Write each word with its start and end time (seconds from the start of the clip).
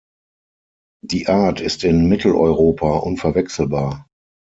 Die 1.05 1.27
Art 1.27 1.61
ist 1.61 1.83
in 1.83 2.07
Mitteleuropa 2.07 2.97
unverwechselbar. 2.97 4.07